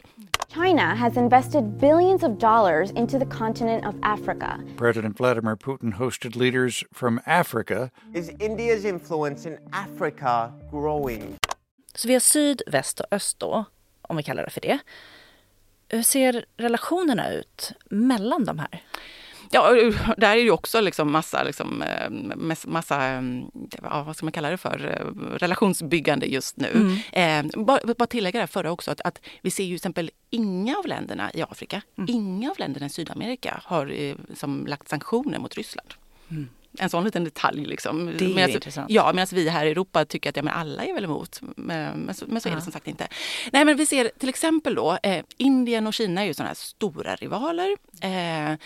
China 0.48 0.94
has 0.94 1.16
invested 1.16 1.64
billions 1.64 2.22
of 2.22 2.38
dollars 2.38 2.90
into 2.90 3.18
the 3.18 3.26
continent 3.38 3.84
of 3.86 3.94
Africa. 4.02 4.60
President 4.76 5.20
Vladimir 5.20 5.56
Putin 5.56 5.92
hosted 5.92 6.36
leaders 6.36 6.84
from 6.92 7.20
Africa. 7.24 7.90
Is 8.14 8.30
India's 8.30 8.88
influence 8.88 9.48
in 9.48 9.58
Africa 9.72 10.52
growing? 10.70 11.36
Så 11.94 12.08
vi 12.08 12.14
har 12.14 12.20
syd, 12.20 12.62
väst 12.66 13.00
och 13.00 13.06
öst 13.10 13.38
då, 13.38 13.64
om 14.02 14.16
vi 14.16 14.22
kallar 14.22 14.44
det 14.44 14.50
för 14.50 14.60
det. 14.60 14.78
Hur 15.88 16.02
ser 16.02 16.44
relationerna 16.56 17.30
ut 17.30 17.72
mellan 17.90 18.44
de 18.44 18.58
här? 18.58 18.82
Ja, 19.50 19.92
där 20.16 20.30
är 20.30 20.40
ju 20.40 20.50
också 20.50 20.80
liksom 20.80 21.12
massa, 21.12 21.42
liksom, 21.42 21.82
eh, 21.82 22.10
massa 22.66 23.02
mm, 23.02 23.50
ja, 23.82 24.02
vad 24.02 24.16
ska 24.16 24.26
man 24.26 24.32
kalla 24.32 24.50
det 24.50 24.56
för, 24.56 24.86
eh, 24.86 25.38
relationsbyggande 25.38 26.26
just 26.26 26.56
nu. 26.56 26.98
Mm. 27.12 27.46
Eh, 27.56 27.64
bara, 27.64 27.94
bara 27.94 28.06
tillägga 28.06 28.40
det 28.40 28.46
förra 28.46 28.72
också, 28.72 28.90
att, 28.90 29.00
att, 29.00 29.20
vi 29.42 29.50
ser 29.50 29.64
ju 29.64 29.68
till 29.68 29.76
exempel 29.76 30.10
inga 30.30 30.76
av 30.76 30.86
länderna 30.86 31.30
i 31.34 31.42
Afrika, 31.42 31.82
mm. 31.98 32.10
inga 32.10 32.50
av 32.50 32.58
länderna 32.58 32.86
i 32.86 32.90
Sydamerika 32.90 33.60
har 33.64 33.92
eh, 34.00 34.14
som 34.34 34.66
lagt 34.66 34.88
sanktioner 34.88 35.38
mot 35.38 35.54
Ryssland. 35.54 35.94
Mm 36.30 36.48
en 36.78 36.90
sån 36.90 37.04
liten 37.04 37.24
detalj. 37.24 37.66
Liksom. 37.66 38.06
Det 38.18 38.24
är 38.24 38.34
medans, 38.34 38.54
intressant. 38.54 38.90
Ja, 38.90 39.12
medan 39.12 39.26
vi 39.30 39.48
här 39.48 39.66
i 39.66 39.70
Europa 39.70 40.04
tycker 40.04 40.30
att 40.30 40.36
ja, 40.36 40.42
men 40.42 40.54
alla 40.54 40.84
är 40.84 40.94
väl 40.94 41.04
emot. 41.04 41.40
Men, 41.56 41.98
men, 41.98 42.14
så, 42.14 42.24
men 42.28 42.40
så 42.40 42.48
är 42.48 42.54
det 42.54 42.60
som 42.60 42.72
sagt 42.72 42.88
inte. 42.88 43.08
Nej, 43.52 43.64
men 43.64 43.76
vi 43.76 43.86
ser 43.86 44.10
till 44.18 44.28
exempel 44.28 44.74
då 44.74 44.98
eh, 45.02 45.24
Indien 45.36 45.86
och 45.86 45.94
Kina 45.94 46.22
är 46.22 46.26
ju 46.26 46.34
sådana 46.34 46.48
här 46.48 46.54
stora 46.54 47.16
rivaler. 47.16 47.76
Eh, 48.00 48.50
eh, 48.50 48.56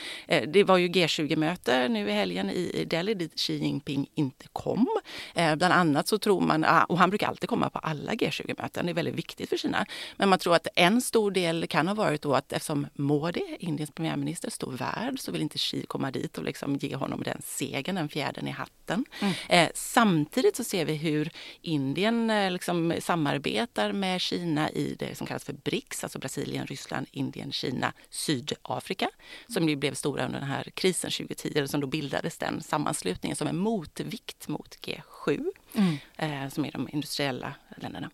det 0.48 0.64
var 0.64 0.78
ju 0.78 0.88
G20-möte 0.88 1.88
nu 1.88 2.08
i 2.08 2.12
helgen 2.12 2.50
i 2.50 2.84
Delhi 2.90 3.14
dit 3.14 3.38
Xi 3.38 3.56
Jinping 3.56 4.06
inte 4.14 4.46
kom. 4.52 4.86
Eh, 5.34 5.56
bland 5.56 5.74
annat 5.74 6.08
så 6.08 6.18
tror 6.18 6.40
man, 6.40 6.64
ah, 6.64 6.84
och 6.84 6.98
han 6.98 7.10
brukar 7.10 7.28
alltid 7.28 7.48
komma 7.48 7.70
på 7.70 7.78
alla 7.78 8.12
G20-möten, 8.12 8.86
det 8.86 8.92
är 8.92 8.94
väldigt 8.94 9.14
viktigt 9.14 9.48
för 9.48 9.56
Kina. 9.56 9.86
Men 10.16 10.28
man 10.28 10.38
tror 10.38 10.54
att 10.54 10.66
en 10.74 11.00
stor 11.00 11.30
del 11.30 11.66
kan 11.66 11.88
ha 11.88 11.94
varit 11.94 12.22
då 12.22 12.34
att 12.34 12.52
eftersom 12.52 12.86
Modi, 12.94 13.56
Indiens 13.58 13.90
premiärminister, 13.90 14.50
står 14.50 14.72
värd 14.72 15.20
så 15.20 15.32
vill 15.32 15.42
inte 15.42 15.58
Xi 15.58 15.86
komma 15.86 16.10
dit 16.10 16.38
och 16.38 16.44
liksom 16.44 16.76
ge 16.76 16.94
honom 16.96 17.22
den 17.22 17.42
segern 17.44 17.96
den 18.00 18.08
fjädern 18.08 18.48
i 18.48 18.50
hatten. 18.50 19.04
Mm. 19.20 19.34
Eh, 19.48 19.70
samtidigt 19.74 20.56
så 20.56 20.64
ser 20.64 20.84
vi 20.84 20.94
hur 20.94 21.30
Indien 21.60 22.30
eh, 22.30 22.50
liksom 22.50 22.94
samarbetar 23.00 23.92
med 23.92 24.20
Kina 24.20 24.70
i 24.70 24.96
det 24.98 25.14
som 25.14 25.26
kallas 25.26 25.44
för 25.44 25.52
BRICS, 25.52 26.04
alltså 26.04 26.18
Brasilien, 26.18 26.66
Ryssland, 26.66 27.06
Indien, 27.10 27.52
Kina, 27.52 27.92
Sydafrika, 28.10 29.10
som 29.48 29.68
ju 29.68 29.76
blev 29.76 29.94
stora 29.94 30.26
under 30.26 30.40
den 30.40 30.48
här 30.48 30.70
krisen 30.74 31.10
2010, 31.10 31.66
som 31.66 31.80
då 31.80 31.86
bildades 31.86 32.38
den 32.38 32.62
sammanslutningen 32.62 33.36
som 33.36 33.48
en 33.48 33.58
motvikt 33.58 34.48
mot 34.48 34.78
G7, 34.80 35.46
mm. 35.74 35.96
eh, 36.16 36.48
som 36.48 36.64
är 36.64 36.72
de 36.72 36.88
industriella 36.92 37.54
länderna. 37.76 38.10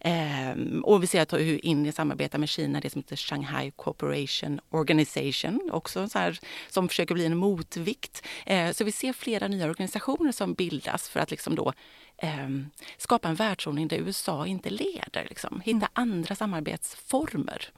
Eh, 0.00 0.80
och 0.82 1.02
vi 1.02 1.06
ser 1.06 1.22
att 1.22 1.32
hur 1.32 1.66
Indien 1.66 1.92
samarbetar 1.92 2.38
med 2.38 2.48
Kina, 2.48 2.80
det 2.80 2.90
som 2.90 2.98
heter 3.02 3.16
Shanghai 3.16 3.70
Cooperation 3.70 4.60
Organization, 4.70 5.70
också 5.72 6.08
så 6.08 6.18
här, 6.18 6.38
som 6.68 6.88
försöker 6.88 7.14
bli 7.14 7.26
en 7.26 7.36
motvikt. 7.36 8.26
Eh, 8.46 8.72
så 8.72 8.84
vi 8.84 8.92
ser 8.92 9.12
flera 9.12 9.48
nya 9.48 9.66
organisationer 9.66 10.32
som 10.32 10.54
bildas 10.54 11.08
för 11.08 11.20
att 11.20 11.30
liksom 11.30 11.54
då 11.54 11.72
eh, 12.16 12.48
skapa 12.96 13.28
en 13.28 13.34
världsordning 13.34 13.88
där 13.88 13.96
USA 13.96 14.46
inte 14.46 14.70
leder. 14.70 15.26
Liksom. 15.28 15.60
Hitta 15.60 15.76
mm. 15.76 15.88
andra 15.92 16.34
samarbetsformer. 16.34 17.68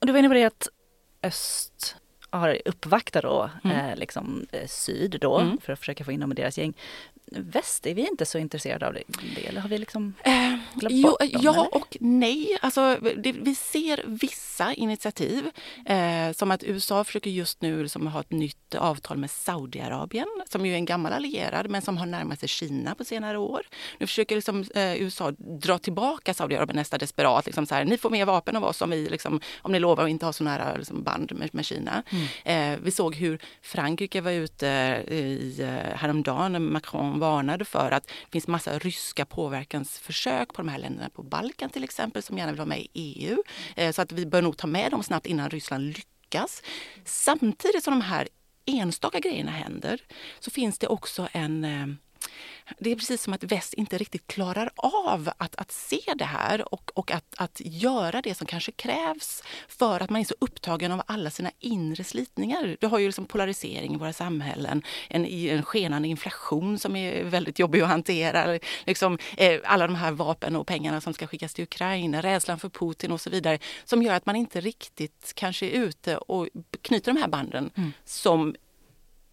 Och 0.00 0.06
du 0.06 0.12
var 0.12 0.18
inne 0.18 0.28
på 0.28 0.34
det 0.34 0.44
att 0.44 0.68
öst 1.22 1.96
har 2.30 2.58
uppvaktat 2.64 3.22
då, 3.22 3.50
Mm. 3.64 3.76
eh, 3.76 3.96
liksom, 3.96 4.46
eh, 4.52 4.66
syd 4.66 5.18
då 5.20 5.38
Mm. 5.38 5.58
för 5.58 5.72
att 5.72 5.78
försöka 5.78 6.04
få 6.04 6.12
in 6.12 6.20
dem 6.20 6.32
i 6.32 6.34
deras 6.34 6.58
gäng. 6.58 6.74
Väst, 7.36 7.86
är 7.86 7.94
vi 7.94 8.08
inte 8.08 8.26
så 8.26 8.38
intresserade 8.38 8.86
av 8.86 8.94
det? 8.94 9.02
eller 9.48 9.60
har 9.60 9.68
vi 9.68 9.78
liksom 9.78 10.14
Eh, 10.24 10.32
glömt 10.74 10.94
jo, 10.94 11.08
bort 11.10 11.18
dem? 11.20 11.28
ja 11.42 11.52
eller? 11.52 11.74
och 11.76 11.96
nej. 12.00 12.58
Alltså, 12.60 12.96
det, 13.16 13.32
vi 13.32 13.54
ser 13.54 14.02
vissa 14.06 14.74
initiativ. 14.74 15.50
Eh, 15.86 16.32
som 16.32 16.50
att 16.50 16.64
USA 16.64 17.04
försöker 17.04 17.30
just 17.30 17.62
nu 17.62 17.82
liksom 17.82 18.06
ha 18.06 18.20
ett 18.20 18.30
nytt 18.32 18.74
avtal 18.74 19.16
med 19.16 19.30
Saudiarabien 19.30 20.26
som 20.50 20.66
ju 20.66 20.72
är 20.72 20.76
en 20.76 20.84
gammal 20.84 21.12
allierad 21.12 21.70
men 21.70 21.82
som 21.82 21.96
har 21.96 22.06
närmat 22.06 22.40
sig 22.40 22.48
Kina 22.48 22.94
på 22.94 23.04
senare 23.04 23.38
år. 23.38 23.62
Nu 23.98 24.06
försöker 24.06 24.34
liksom, 24.36 24.64
eh, 24.74 24.94
USA 25.02 25.30
dra 25.62 25.78
tillbaka 25.78 26.34
Saudiarabien 26.34 26.76
nästa 26.76 26.98
desperat. 26.98 27.46
Liksom 27.46 27.66
så 27.66 27.74
här, 27.74 27.84
ni 27.84 27.98
får 27.98 28.10
mer 28.10 28.24
vapen 28.24 28.56
av 28.56 28.64
oss 28.64 28.82
om, 28.82 28.90
vi, 28.90 29.08
liksom, 29.08 29.40
om 29.62 29.72
ni 29.72 29.78
lovar 29.78 30.04
att 30.04 30.10
inte 30.10 30.26
ha 30.26 30.32
så 30.32 30.44
nära 30.44 30.76
liksom, 30.76 31.02
band 31.02 31.32
med, 31.32 31.54
med 31.54 31.64
Kina. 31.64 32.02
Eh, 32.44 32.72
vi 32.82 32.90
såg 32.90 33.14
hur 33.14 33.38
Frankrike 33.62 34.20
var 34.20 34.30
ute 34.30 34.66
i, 35.08 35.56
eh, 35.60 35.96
häromdagen 35.96 36.52
när 36.52 36.58
Macron 36.58 37.18
varnade 37.24 37.64
för 37.64 37.90
att 37.90 38.06
det 38.06 38.32
finns 38.32 38.46
massa 38.46 38.78
ryska 38.78 39.24
påverkansförsök 39.24 40.48
på 40.52 40.62
de 40.62 40.68
här 40.68 40.78
länderna 40.78 41.10
på 41.10 41.22
Balkan 41.22 41.70
till 41.70 41.84
exempel 41.84 42.22
som 42.22 42.38
gärna 42.38 42.52
vill 42.52 42.58
vara 42.58 42.68
med 42.68 42.80
i 42.80 42.88
EU. 42.94 43.42
Eh, 43.76 43.92
så 43.92 44.02
att 44.02 44.12
vi 44.12 44.26
bör 44.26 44.42
nog 44.42 44.56
ta 44.56 44.66
med 44.66 44.90
dem 44.90 45.02
snabbt 45.02 45.26
innan 45.26 45.50
Ryssland 45.50 45.84
lyckas. 45.84 46.62
Samtidigt 47.04 47.84
som 47.84 47.94
de 47.94 48.00
här 48.00 48.28
enstaka 48.66 49.18
grejerna 49.18 49.50
händer 49.50 50.00
så 50.40 50.50
finns 50.50 50.78
det 50.78 50.86
också 50.86 51.28
en 51.32 51.64
eh, 51.64 51.86
det 52.78 52.90
är 52.90 52.96
precis 52.96 53.22
som 53.22 53.32
att 53.32 53.44
väst 53.44 53.74
inte 53.74 53.98
riktigt 53.98 54.26
klarar 54.26 54.70
av 54.76 55.30
att, 55.36 55.56
att 55.56 55.72
se 55.72 56.00
det 56.16 56.24
här 56.24 56.74
och, 56.74 56.90
och 56.94 57.10
att, 57.10 57.34
att 57.36 57.60
göra 57.64 58.22
det 58.22 58.34
som 58.34 58.46
kanske 58.46 58.72
krävs 58.72 59.42
för 59.68 60.00
att 60.00 60.10
man 60.10 60.20
är 60.20 60.24
så 60.24 60.34
upptagen 60.38 60.92
av 60.92 61.02
alla 61.06 61.30
sina 61.30 61.50
inre 61.60 62.04
slitningar. 62.04 62.76
Du 62.80 62.86
har 62.86 62.98
ju 62.98 63.06
liksom 63.06 63.26
polarisering 63.26 63.94
i 63.94 63.96
våra 63.96 64.12
samhällen, 64.12 64.82
en, 65.08 65.26
en 65.26 65.62
skenande 65.62 66.08
inflation 66.08 66.78
som 66.78 66.96
är 66.96 67.24
väldigt 67.24 67.58
jobbig 67.58 67.80
att 67.80 67.88
hantera, 67.88 68.58
liksom, 68.84 69.18
eh, 69.36 69.60
alla 69.64 69.86
de 69.86 69.96
här 69.96 70.12
vapen 70.12 70.56
och 70.56 70.66
pengarna 70.66 71.00
som 71.00 71.14
ska 71.14 71.26
skickas 71.26 71.54
till 71.54 71.64
Ukraina, 71.64 72.22
rädslan 72.22 72.58
för 72.58 72.68
Putin 72.68 73.12
och 73.12 73.20
så 73.20 73.30
vidare 73.30 73.58
som 73.84 74.02
gör 74.02 74.14
att 74.14 74.26
man 74.26 74.36
inte 74.36 74.60
riktigt 74.60 75.32
kanske 75.34 75.66
är 75.66 75.70
ute 75.70 76.16
och 76.16 76.48
knyter 76.82 77.12
de 77.12 77.20
här 77.20 77.28
banden 77.28 77.70
som 78.04 78.54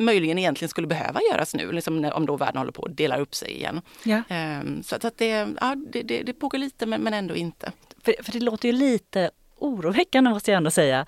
möjligen 0.02 0.38
egentligen 0.38 0.70
skulle 0.70 0.88
behöva 0.88 1.20
göras 1.32 1.56
nu, 1.56 1.72
liksom 1.72 2.02
när, 2.02 2.14
om 2.14 2.26
då 2.26 2.38
världen 2.38 2.58
håller 2.58 2.72
på 2.72 2.86
att 2.86 2.98
dela 2.98 3.18
upp 3.18 3.36
sig 3.36 3.52
igen. 3.52 3.82
Ja. 4.04 4.22
Ehm, 4.30 4.84
så 4.84 4.96
att, 4.96 5.06
att 5.06 5.18
det, 5.18 5.48
ja, 5.62 5.76
det, 5.92 6.02
det, 6.02 6.24
det 6.24 6.34
pågår 6.34 6.58
lite 6.58 6.86
men, 6.86 7.02
men 7.02 7.14
ändå 7.14 7.36
inte. 7.36 7.72
För, 8.04 8.16
för 8.24 8.32
det 8.32 8.40
låter 8.40 8.68
ju 8.68 8.72
lite 8.72 9.32
oroväckande 9.58 10.30
måste 10.30 10.52
jag 10.52 10.58
ändå 10.58 10.72
säga. 10.72 11.06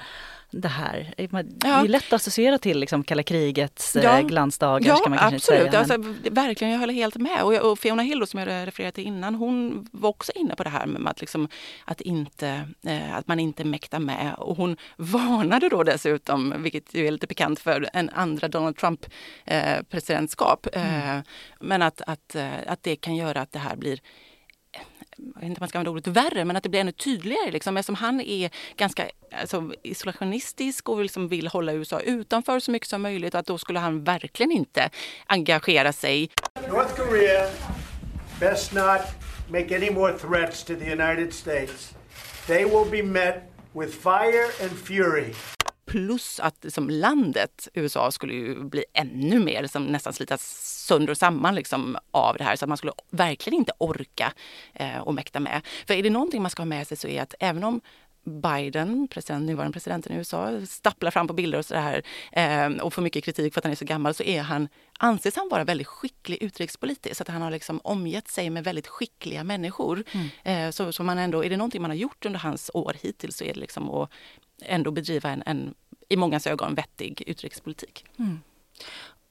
Det 0.55 0.67
här. 0.67 1.13
Det 1.17 1.23
är 1.23 1.45
Ja. 1.63 1.83
lätt 1.83 2.03
att 2.05 2.13
associera 2.13 2.57
till 2.57 2.79
liksom, 2.79 3.03
kalla 3.03 3.23
krigets 3.23 3.97
Ja. 4.03 4.19
eh, 4.19 4.27
glansdagar. 4.27 4.87
Ja, 4.87 5.09
man 5.09 5.19
absolut. 5.19 5.65
Inte 5.65 5.71
säga, 5.71 5.79
alltså, 5.79 6.29
verkligen, 6.31 6.73
jag 6.73 6.79
håller 6.79 6.93
helt 6.93 7.15
med. 7.17 7.41
Och, 7.43 7.53
jag- 7.53 7.71
och 7.71 7.79
Fiona 7.79 8.03
Hill 8.03 8.19
då, 8.19 8.25
som 8.25 8.39
jag 8.39 8.67
refererade 8.67 8.91
till 8.95 9.03
innan, 9.07 9.35
hon 9.35 9.87
var 9.91 10.09
också 10.09 10.31
inne 10.35 10.55
på 10.55 10.63
det 10.63 10.69
här 10.69 10.85
med 10.85 11.11
att, 11.11 11.21
liksom, 11.21 11.47
att, 11.85 12.01
inte, 12.01 12.67
eh, 12.85 13.15
att 13.15 13.27
man 13.27 13.39
inte 13.39 13.63
mäktar 13.63 13.99
med. 13.99 14.33
Och 14.37 14.57
hon 14.57 14.77
varnade 14.97 15.69
då 15.69 15.83
dessutom, 15.83 16.53
vilket 16.57 16.93
ju 16.93 17.07
är 17.07 17.11
lite 17.11 17.27
bekant 17.27 17.59
för 17.59 17.89
en 17.93 18.09
andra 18.09 18.47
Donald 18.47 18.77
Trump 18.77 19.05
eh, 19.45 19.81
presidentskap. 19.89 20.67
Eh, 20.73 21.19
men 21.59 21.81
att, 21.81 22.01
att, 22.07 22.35
eh, 22.35 22.47
att 22.67 22.83
det 22.83 22.95
kan 22.95 23.15
göra 23.15 23.41
att 23.41 23.51
det 23.51 23.59
här 23.59 23.75
blir 23.75 23.99
jag 25.17 25.41
vet 25.41 25.43
inte 25.43 25.59
om 25.59 25.63
man 25.63 25.69
ska 25.69 25.77
använda 25.77 25.91
ordet 25.91 26.07
värre, 26.07 26.45
men 26.45 26.55
att 26.55 26.63
det 26.63 26.69
blir 26.69 26.81
ännu 26.81 26.91
tydligare. 26.91 27.51
Liksom, 27.51 27.77
eftersom 27.77 27.95
han 27.95 28.21
är 28.21 28.49
ganska 28.77 29.09
alltså, 29.41 29.71
isolationistisk 29.83 30.89
och 30.89 31.01
liksom 31.01 31.27
vill 31.27 31.47
hålla 31.47 31.73
USA 31.73 31.99
utanför 31.99 32.59
så 32.59 32.71
mycket 32.71 32.89
som 32.89 33.01
möjligt. 33.01 33.35
Att 33.35 33.45
då 33.45 33.57
skulle 33.57 33.79
han 33.79 34.03
verkligen 34.03 34.51
inte 34.51 34.89
engagera 35.25 35.93
sig. 35.93 36.29
North 36.69 36.95
Korea 36.95 37.49
best 38.39 38.73
not 38.73 39.01
make 39.49 39.75
any 39.75 39.91
more 39.91 40.13
threats 40.13 40.63
to 40.63 40.75
the 40.75 40.91
United 40.91 41.33
States. 41.33 41.93
They 42.47 42.65
will 42.65 42.89
be 42.91 43.03
met 43.03 43.43
with 43.73 43.91
fire 43.91 44.45
and 44.61 44.71
fury. 44.71 45.33
Plus 45.85 46.39
att 46.39 46.63
liksom, 46.63 46.89
landet 46.89 47.67
USA 47.73 48.11
skulle 48.11 48.33
ju 48.33 48.63
bli 48.63 48.85
ännu 48.93 49.39
mer 49.39 49.61
liksom, 49.61 49.85
nästan 49.85 50.13
slitas 50.13 50.41
sönder 50.83 51.11
och 51.11 51.17
samman 51.17 51.55
liksom, 51.55 51.97
av 52.11 52.37
det 52.37 52.43
här. 52.43 52.55
Så 52.55 52.65
att 52.65 52.69
man 52.69 52.77
skulle 52.77 52.93
verkligen 53.09 53.59
inte 53.59 53.71
orka 53.77 54.33
eh, 54.73 54.97
och 54.97 55.13
mäkta 55.13 55.39
med. 55.39 55.61
För 55.87 55.93
är 55.93 56.03
det 56.03 56.09
någonting 56.09 56.41
man 56.41 56.51
ska 56.51 56.61
ha 56.61 56.65
med 56.65 56.87
sig 56.87 56.97
så 56.97 57.07
är 57.07 57.21
att 57.21 57.35
även 57.39 57.63
om 57.63 57.81
Biden, 58.25 59.07
president, 59.07 59.45
nuvarande 59.45 59.73
presidenten 59.73 60.13
i 60.13 60.15
USA, 60.15 60.61
stapplar 60.67 61.11
fram 61.11 61.27
på 61.27 61.33
bilder 61.33 61.57
och 61.57 61.65
så 61.65 61.75
här 61.75 62.03
eh, 62.31 62.83
och 62.83 62.93
får 62.93 63.01
mycket 63.01 63.23
kritik 63.23 63.53
för 63.53 63.59
att 63.59 63.63
han 63.65 63.71
är 63.71 63.75
så 63.75 63.85
gammal 63.85 64.13
så 64.13 64.23
är 64.23 64.41
han, 64.41 64.67
anses 64.99 65.35
han 65.35 65.49
vara 65.49 65.63
väldigt 65.63 65.87
skicklig 65.87 66.43
utrikespolitiskt. 66.43 67.17
Så 67.17 67.23
att 67.23 67.27
han 67.27 67.41
har 67.41 67.51
liksom 67.51 67.81
omgett 67.83 68.27
sig 68.27 68.49
med 68.49 68.63
väldigt 68.63 68.87
skickliga 68.87 69.43
människor. 69.43 70.03
Eh, 70.43 70.69
så, 70.69 70.91
så 70.91 71.03
man 71.03 71.17
ändå, 71.17 71.43
är 71.43 71.49
det 71.49 71.57
någonting 71.57 71.81
man 71.81 71.91
har 71.91 71.95
gjort 71.95 72.25
under 72.25 72.39
hans 72.39 72.71
år 72.73 72.95
hittills 73.01 73.37
så 73.37 73.43
är 73.43 73.53
det 73.53 73.59
liksom 73.59 73.89
att 73.89 74.09
ändå 74.61 74.91
bedriva 74.91 75.29
en, 75.29 75.43
en 75.45 75.73
i 76.09 76.15
många 76.15 76.39
ögon 76.45 76.75
vettig 76.75 77.23
utrikespolitik. 77.27 78.05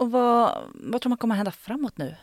Och 0.03 0.11
vad, 0.11 0.71
vad 0.75 1.01
tror 1.01 1.09
man 1.09 1.19
kommer 1.19 1.35
att 1.35 1.39
hända 1.39 1.53
framåt 1.53 1.99
nu? 1.99 2.15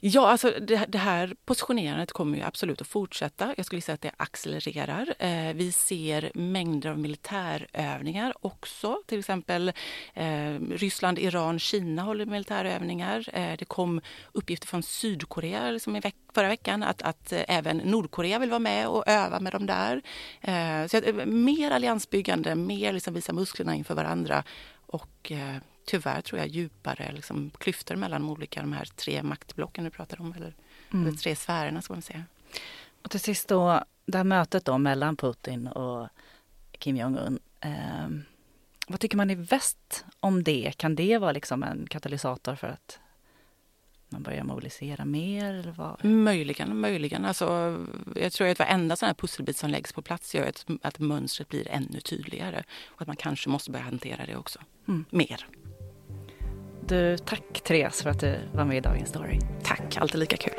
Ja, 0.00 0.28
alltså 0.28 0.50
det, 0.60 0.86
det 0.88 0.98
här 0.98 1.36
positionerandet 1.44 2.12
kommer 2.12 2.38
ju 2.38 2.44
absolut 2.44 2.80
att 2.80 2.86
fortsätta. 2.86 3.54
Jag 3.56 3.66
skulle 3.66 3.82
säga 3.82 3.94
att 3.94 4.00
det 4.00 4.12
accelererar. 4.16 5.14
Eh, 5.18 5.54
vi 5.54 5.72
ser 5.72 6.30
mängder 6.34 6.90
av 6.90 6.98
militärövningar 6.98 8.34
också. 8.40 9.02
Till 9.06 9.18
exempel 9.18 9.72
eh, 10.14 10.54
Ryssland, 10.70 11.18
Iran, 11.18 11.58
Kina 11.58 12.02
håller 12.02 12.26
militärövningar. 12.26 13.28
Eh, 13.32 13.56
det 13.58 13.64
kom 13.64 14.00
uppgifter 14.32 14.66
från 14.66 14.82
Sydkorea 14.82 15.70
liksom 15.70 15.96
i 15.96 16.00
veck 16.00 16.16
förra 16.34 16.48
veckan 16.48 16.82
att, 16.82 17.02
att 17.02 17.32
eh, 17.32 17.42
även 17.48 17.76
Nordkorea 17.76 18.38
vill 18.38 18.50
vara 18.50 18.58
med 18.58 18.88
och 18.88 19.08
öva 19.08 19.40
med 19.40 19.52
dem 19.52 19.66
där. 19.66 20.02
Eh, 20.40 20.86
så 20.86 20.96
att, 20.96 21.06
eh, 21.06 21.26
mer 21.26 21.70
alliansbyggande, 21.70 22.54
mer 22.54 22.92
liksom 22.92 23.14
visa 23.14 23.32
musklerna 23.32 23.74
inför 23.74 23.94
varandra 23.94 24.44
och 24.86 25.32
eh, 25.32 25.56
tyvärr 25.84 26.20
tror 26.20 26.38
jag 26.38 26.48
djupare 26.48 27.12
liksom, 27.12 27.50
klyftor 27.58 27.96
mellan 27.96 28.20
de 28.22 28.30
olika 28.30 28.60
de 28.60 28.72
här 28.72 28.84
tre 28.84 29.22
maktblocken 29.22 29.84
du 29.84 29.90
pratar 29.90 30.20
om, 30.20 30.32
eller, 30.32 30.54
eller 30.90 31.12
tre 31.12 31.36
sfärerna 31.36 31.82
ska 31.82 31.92
man 31.92 32.02
säga. 32.02 32.24
Och 33.02 33.10
till 33.10 33.20
sist 33.20 33.48
då, 33.48 33.84
det 34.06 34.18
här 34.18 34.24
mötet 34.24 34.64
då 34.64 34.78
mellan 34.78 35.16
Putin 35.16 35.66
och 35.66 36.08
Kim 36.78 36.96
Jong-Un. 36.96 37.38
Eh, 37.60 38.08
vad 38.86 39.00
tycker 39.00 39.16
man 39.16 39.30
i 39.30 39.34
väst 39.34 40.04
om 40.20 40.42
det? 40.42 40.72
Kan 40.76 40.94
det 40.94 41.18
vara 41.18 41.32
liksom 41.32 41.62
en 41.62 41.86
katalysator 41.86 42.54
för 42.54 42.68
att 42.68 42.98
man 44.08 44.22
börjar 44.22 44.44
mobilisera 44.44 45.04
mer? 45.04 45.54
Eller 45.54 45.72
vad? 45.72 46.04
Möjligen, 46.04 46.80
möjligen. 46.80 47.24
Alltså, 47.24 47.78
jag 48.16 48.32
tror 48.32 48.48
att 48.48 48.58
varenda 48.58 48.96
sån 48.96 49.06
här 49.06 49.14
pusselbit 49.14 49.56
som 49.56 49.70
läggs 49.70 49.92
på 49.92 50.02
plats 50.02 50.34
gör 50.34 50.46
att, 50.46 50.66
att 50.82 50.98
mönstret 50.98 51.48
blir 51.48 51.68
ännu 51.68 52.00
tydligare 52.00 52.64
och 52.86 53.02
att 53.02 53.08
man 53.08 53.16
kanske 53.16 53.48
måste 53.48 53.70
börja 53.70 53.84
hantera 53.84 54.26
det 54.26 54.36
också. 54.36 54.58
Mer. 55.10 55.46
Du, 56.92 57.18
tack 57.18 57.60
Therese 57.64 58.02
för 58.02 58.10
att 58.10 58.20
du 58.20 58.38
var 58.54 58.64
med 58.64 58.76
i 58.76 58.80
Dagens 58.80 59.08
Story. 59.08 59.38
Tack, 59.62 59.96
alltid 59.96 60.20
lika 60.20 60.36
kul. 60.36 60.54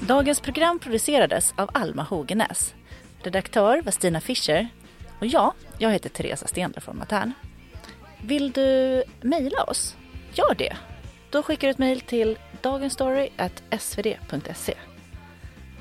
Dagens 0.00 0.40
program 0.40 0.78
producerades 0.78 1.54
av 1.56 1.70
Alma 1.74 2.02
Hogenäs. 2.02 2.74
Redaktör 3.22 3.82
var 3.82 3.92
Stina 3.92 4.20
Fischer. 4.20 4.68
Och 5.20 5.26
jag, 5.26 5.52
jag 5.78 5.90
heter 5.90 6.08
Teresa 6.08 6.46
Stenler 6.46 6.80
från 6.80 6.98
Matern. 6.98 7.32
Vill 8.22 8.52
du 8.52 9.02
mejla 9.20 9.62
oss? 9.62 9.96
Gör 10.38 10.54
det! 10.54 10.76
Då 11.30 11.42
skickar 11.42 11.68
du 11.68 11.70
ett 11.70 11.78
mejl 11.78 12.00
till 12.00 12.38
dagensstory.svd.se. 12.60 14.74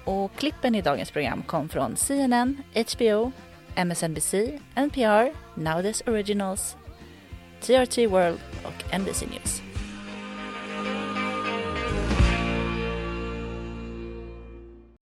Och 0.06 0.36
klippen 0.36 0.76
i 0.76 0.82
dagens 0.82 1.12
program 1.12 1.44
kom 1.44 1.70
från 1.70 1.96
CNN, 1.96 2.64
HBO, 2.98 3.32
MSNBC, 3.76 4.34
NPR, 4.76 5.32
Now 5.60 5.82
This 5.82 6.04
Originals, 6.08 6.78
TRT 7.62 7.98
World 7.98 8.40
och 8.64 9.00
NBC 9.00 9.26
News. 9.26 9.62